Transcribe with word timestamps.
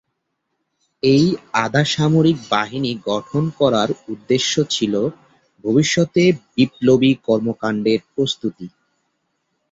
ঐ 1.03 1.15
আধা-সামরিক 1.63 2.37
বাহিনী 2.51 2.91
গঠন 3.09 3.43
করার 3.59 3.89
উদ্দেশ্য 4.07 4.53
ছিলো 4.69 5.01
ভবিষ্যতে 5.63 6.23
বিপ্লবী 6.49 7.11
কর্মকাণ্ডের 7.27 7.99
প্রস্তুতি। 8.13 8.67